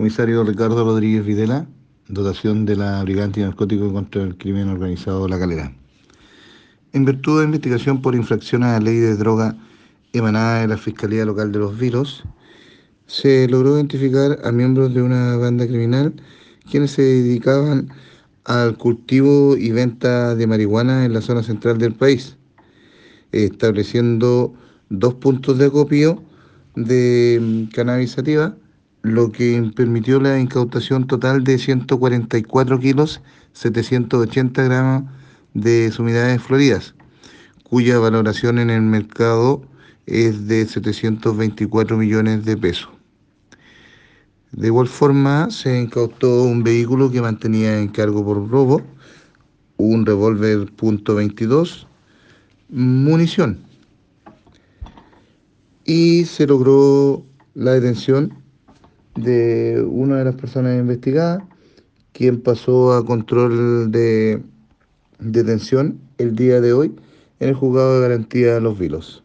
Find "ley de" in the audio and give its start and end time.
8.80-9.14